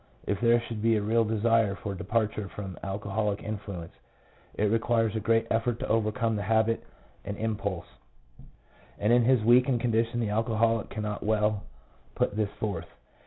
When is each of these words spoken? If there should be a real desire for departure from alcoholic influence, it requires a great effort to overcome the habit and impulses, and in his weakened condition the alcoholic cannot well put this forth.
If 0.25 0.41
there 0.41 0.59
should 0.59 0.81
be 0.81 0.95
a 0.95 1.01
real 1.03 1.23
desire 1.23 1.75
for 1.75 1.93
departure 1.93 2.47
from 2.49 2.75
alcoholic 2.83 3.43
influence, 3.43 3.93
it 4.55 4.63
requires 4.71 5.15
a 5.15 5.19
great 5.19 5.45
effort 5.51 5.77
to 5.79 5.87
overcome 5.87 6.35
the 6.35 6.41
habit 6.41 6.83
and 7.23 7.37
impulses, 7.37 7.91
and 8.97 9.13
in 9.13 9.21
his 9.25 9.43
weakened 9.43 9.79
condition 9.81 10.19
the 10.19 10.29
alcoholic 10.29 10.89
cannot 10.89 11.21
well 11.21 11.65
put 12.15 12.35
this 12.35 12.49
forth. 12.59 12.87